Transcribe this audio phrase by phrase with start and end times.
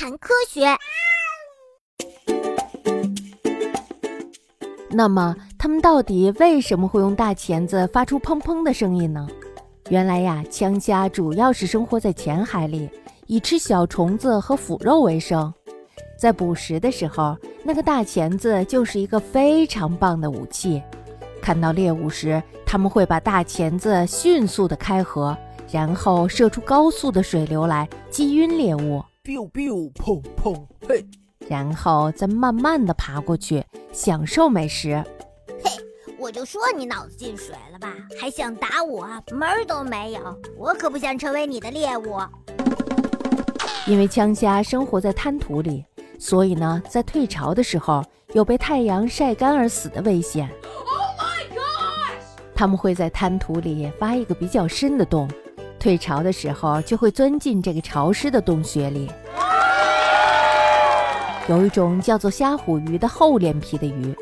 [0.00, 0.64] 谈科学。
[4.90, 9.26] 那么，它们到底为什么会用大钳子发出砰砰的声音呢？
[9.90, 12.88] 原来呀，枪虾主要是生活在浅海里，
[13.26, 15.52] 以吃小虫子和腐肉为生。
[16.16, 20.80] 在捕食的时候，那个大钳子就是一个非常棒的武器。
[21.42, 25.36] 看到猎物时，他们会把大钳子迅速的开合，
[25.70, 29.04] 然后射出高速的水流来击晕猎物。
[29.24, 30.58] biu biu 砰砰
[30.88, 31.04] 嘿。
[31.46, 35.02] 然后再慢慢的爬过去，享受美食。
[35.62, 35.70] 嘿，
[36.18, 40.20] 我就说你脑子进水了吧，还想打我，门儿都没有！
[40.56, 42.18] 我可不想成为你的猎物。
[43.86, 45.84] 因为枪虾生活在滩涂里，
[46.18, 48.04] 所以呢，在退潮的时候
[48.34, 50.50] 有被太阳晒干而死的危险。
[50.64, 52.22] Oh my god！
[52.54, 55.26] 他们会在滩涂里挖一个比较深的洞，
[55.78, 59.10] 退潮的时候就会钻进这个潮湿的洞穴里。
[61.48, 64.14] 有一种叫做虾虎鱼的厚脸皮的鱼，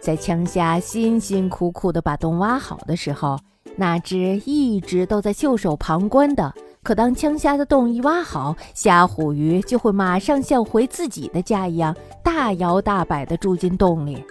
[0.00, 3.38] 在枪虾辛辛苦苦地把洞挖好的时候，
[3.76, 6.52] 那只一直都在袖手旁观的。
[6.82, 14.22] 可当枪虾的洞一挖好，虾虎鱼就会马上像回自己的家一样，大摇大摆地住进洞里。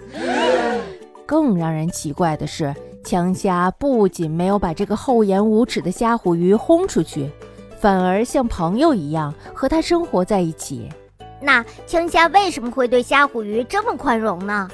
[1.26, 2.72] 更让人奇怪的是，
[3.04, 7.30] 枪虾不仅没有把这个厚颜无耻的虾虎鱼轰出去，
[7.78, 10.88] 反而像朋友一样和它生活在一起。
[11.40, 14.68] 那枪虾为什么会对虾虎鱼这么宽容呢？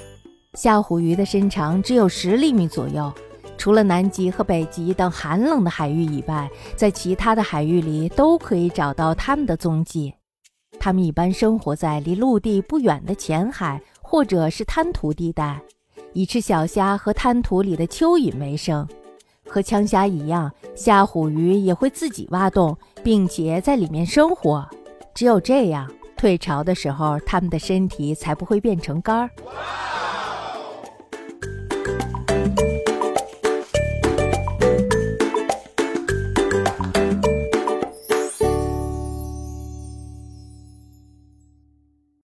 [0.55, 3.13] 虾虎鱼的身长只有十厘米左右，
[3.59, 10.15] 除了南极和北极等寒冷的海域以外，在其他的海域里都可以找到它们的踪迹。
[10.79, 15.61] 它们一般生活在离陆地不远的浅海或者是滩涂地带，
[16.13, 18.87] 以吃小虾和滩涂里的蚯蚓为生。
[19.49, 24.69] 和枪虾一样，虾虎鱼也会自己挖洞，并且在里面生活。
[25.15, 25.91] 只有这样。
[26.17, 29.31] 退潮的时候，它们的身体才不会变成干儿。